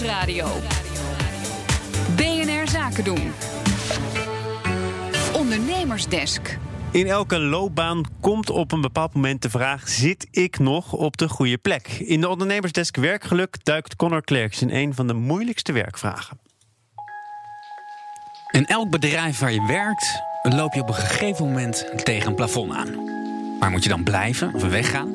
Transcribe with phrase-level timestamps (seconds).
[0.00, 0.46] Nieuwsradio.
[2.16, 3.32] BNR Zaken doen.
[5.32, 6.58] Ondernemersdesk.
[6.90, 11.28] In elke loopbaan komt op een bepaald moment de vraag: zit ik nog op de
[11.28, 11.88] goede plek?
[11.88, 16.38] In de ondernemersdesk werkgeluk duikt Connor Klerks in een van de moeilijkste werkvragen.
[18.50, 22.72] In elk bedrijf waar je werkt, loop je op een gegeven moment tegen een plafond
[22.72, 22.94] aan.
[23.58, 25.14] Maar moet je dan blijven of weggaan?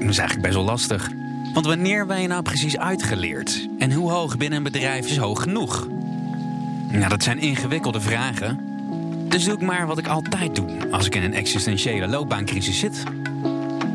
[0.00, 1.19] Dat is eigenlijk best wel lastig.
[1.52, 3.68] Want wanneer ben je nou precies uitgeleerd?
[3.78, 5.86] En hoe hoog binnen een bedrijf is hoog genoeg?
[6.90, 8.60] Nou, dat zijn ingewikkelde vragen.
[9.28, 13.02] Dus doe ik maar wat ik altijd doe als ik in een existentiële loopbaancrisis zit.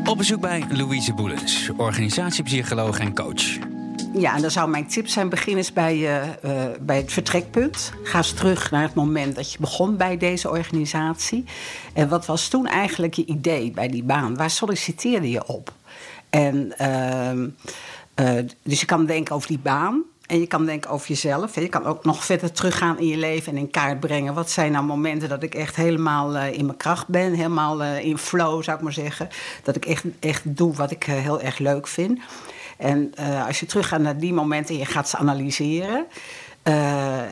[0.04, 3.58] Op bezoek bij Louise Boelens, organisatiepsycholoog en coach.
[4.12, 7.92] Ja, en dan zou mijn tip zijn: begin eens bij, uh, bij het vertrekpunt.
[8.02, 11.44] Ga eens terug naar het moment dat je begon bij deze organisatie.
[11.92, 14.36] En wat was toen eigenlijk je idee bij die baan?
[14.36, 15.72] Waar solliciteerde je op?
[16.36, 16.72] En
[18.20, 20.02] uh, dus je kan denken over die baan.
[20.26, 21.54] En je kan denken over jezelf.
[21.54, 24.34] Je kan ook nog verder teruggaan in je leven en in kaart brengen.
[24.34, 28.04] Wat zijn nou momenten dat ik echt helemaal uh, in mijn kracht ben, helemaal uh,
[28.04, 29.28] in flow zou ik maar zeggen.
[29.62, 32.20] Dat ik echt, echt doe wat ik uh, heel erg leuk vind.
[32.76, 33.14] En
[33.46, 36.06] als je teruggaat naar die momenten en je gaat ze analyseren.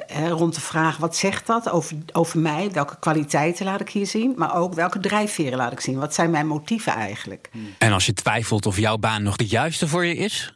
[0.07, 2.71] Hè, rond de vraag wat zegt dat over, over mij?
[2.73, 4.35] Welke kwaliteiten laat ik hier zien?
[4.37, 5.99] Maar ook welke drijfveren laat ik zien?
[5.99, 7.51] Wat zijn mijn motieven eigenlijk?
[7.79, 10.53] En als je twijfelt of jouw baan nog de juiste voor je is,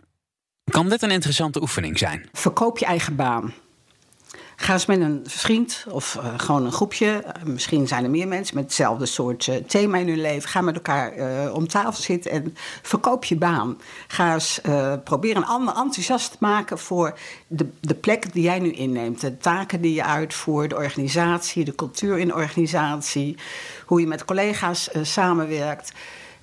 [0.65, 2.29] kan dit een interessante oefening zijn?
[2.33, 3.53] Verkoop je eigen baan.
[4.61, 7.25] Ga eens met een vriend of uh, gewoon een groepje.
[7.27, 10.49] Uh, misschien zijn er meer mensen met hetzelfde soort uh, thema in hun leven.
[10.49, 11.13] Ga met elkaar
[11.53, 13.81] om tafel zitten en verkoop je baan.
[14.09, 14.61] Ga eens
[15.05, 19.21] proberen een ander enthousiast te maken voor de, de plek die jij nu inneemt.
[19.21, 23.37] De taken die je uitvoert, de organisatie, de cultuur in de organisatie.
[23.87, 25.93] Hoe je met collega's samenwerkt.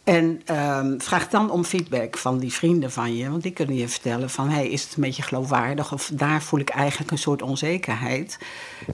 [0.06, 3.30] En um, vraag dan om feedback van die vrienden van je.
[3.30, 4.50] Want die kunnen je vertellen van...
[4.50, 5.94] Hey, is het een beetje geloofwaardig?
[5.94, 8.38] Of daar voel ik eigenlijk een soort onzekerheid.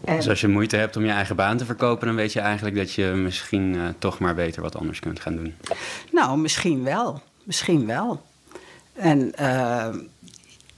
[0.05, 0.15] En...
[0.15, 2.07] Dus als je moeite hebt om je eigen baan te verkopen...
[2.07, 5.35] dan weet je eigenlijk dat je misschien uh, toch maar beter wat anders kunt gaan
[5.35, 5.55] doen.
[6.11, 7.21] Nou, misschien wel.
[7.43, 8.21] Misschien wel.
[8.93, 9.33] En...
[9.39, 9.87] Uh,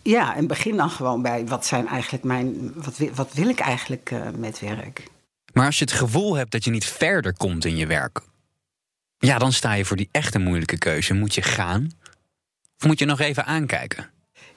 [0.01, 2.73] ja, en begin dan gewoon bij wat zijn eigenlijk mijn.
[2.75, 5.07] Wat, wat wil ik eigenlijk uh, met werk?
[5.53, 8.19] Maar als je het gevoel hebt dat je niet verder komt in je werk,
[9.27, 11.13] ja, dan sta je voor die echte moeilijke keuze.
[11.13, 11.91] Moet je gaan?
[12.79, 14.09] Of moet je nog even aankijken?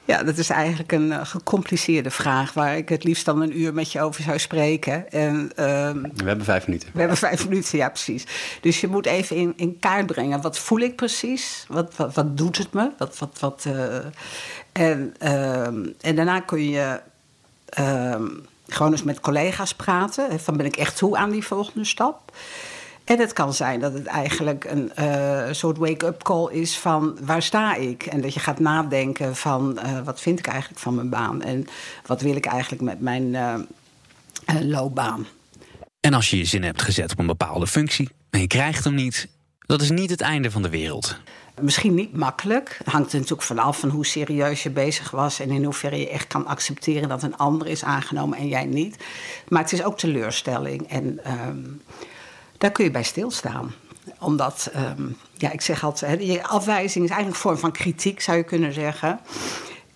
[0.04, 3.74] Ja, dat is eigenlijk een uh, gecompliceerde vraag waar ik het liefst dan een uur
[3.74, 5.10] met je over zou spreken.
[5.10, 6.88] En, uh, we hebben vijf minuten.
[6.92, 8.24] We hebben vijf minuten, ja, precies.
[8.60, 10.40] Dus je moet even in, in kaart brengen.
[10.40, 11.64] Wat voel ik precies?
[11.68, 12.90] Wat, wat, wat doet het me?
[12.98, 13.96] Wat, wat, wat, uh,
[14.72, 17.00] en, ehm, en daarna kun je
[17.68, 18.26] ehm,
[18.66, 20.40] gewoon eens met collega's praten.
[20.40, 22.32] Van ben ik echt toe aan die volgende stap?
[23.06, 27.42] En het kan zijn dat het eigenlijk een uh, soort wake-up call is van waar
[27.42, 28.06] sta ik?
[28.06, 31.42] En dat je gaat nadenken van uh, wat vind ik eigenlijk van mijn baan?
[31.42, 31.66] En
[32.06, 33.54] wat wil ik eigenlijk met mijn uh,
[34.60, 35.26] loopbaan?
[36.00, 38.94] En als je je zin hebt gezet op een bepaalde functie en je krijgt hem
[38.94, 39.28] niet,
[39.66, 41.16] dat is niet het einde van de wereld.
[41.60, 42.74] Misschien niet makkelijk.
[42.78, 46.08] Het hangt er natuurlijk vanaf van hoe serieus je bezig was en in hoeverre je
[46.08, 48.96] echt kan accepteren dat een ander is aangenomen en jij niet.
[49.48, 50.88] Maar het is ook teleurstelling.
[50.88, 51.82] En um,
[52.58, 53.74] daar kun je bij stilstaan.
[54.18, 58.36] Omdat, um, ja, ik zeg altijd, je afwijzing is eigenlijk een vorm van kritiek, zou
[58.36, 59.20] je kunnen zeggen.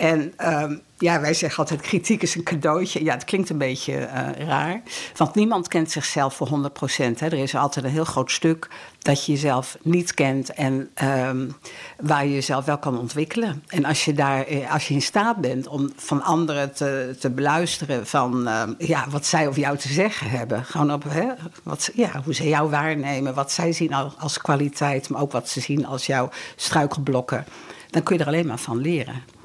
[0.01, 3.05] En um, ja, wij zeggen altijd: kritiek is een cadeautje.
[3.05, 4.83] Ja, het klinkt een beetje uh, raar.
[5.17, 7.21] Want niemand kent zichzelf voor 100 procent.
[7.21, 8.69] Er is altijd een heel groot stuk
[8.99, 11.57] dat je jezelf niet kent en um,
[11.97, 13.65] waar je jezelf wel kan ontwikkelen.
[13.69, 17.31] En als je, daar, eh, als je in staat bent om van anderen te, te
[17.31, 20.65] beluisteren van uh, ja, wat zij over jou te zeggen hebben.
[20.65, 21.27] Gewoon op hè,
[21.63, 25.61] wat, ja, hoe ze jou waarnemen, wat zij zien als kwaliteit, maar ook wat ze
[25.61, 27.45] zien als jouw struikelblokken.
[27.91, 29.39] Dan kun je er alleen maar van leren.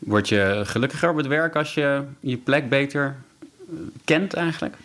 [0.00, 3.16] Word je gelukkiger op het werk als je je plek beter
[4.04, 4.76] kent eigenlijk?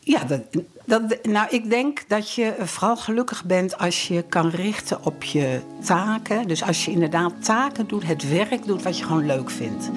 [0.00, 0.40] Ja, dat,
[0.84, 5.60] dat, nou, ik denk dat je vooral gelukkig bent als je kan richten op je
[5.84, 6.48] taken.
[6.48, 9.90] Dus als je inderdaad taken doet, het werk doet wat je gewoon leuk vindt.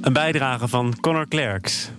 [0.00, 1.90] Een bijdrage van Connor Klerks.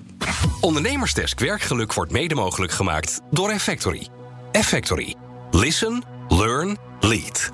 [0.61, 4.07] Ondernemersdesk Werkgeluk wordt mede mogelijk gemaakt door Effectory.
[4.51, 5.15] Effectory.
[5.51, 7.49] Listen, learn, lead.